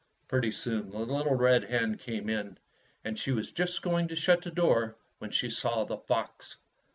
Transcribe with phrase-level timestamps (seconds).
[0.27, 2.57] Pretty soon the little red hen came in,
[3.03, 6.57] and she was just going to shut the door when she saw the fox.